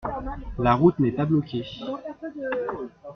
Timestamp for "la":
0.57-0.73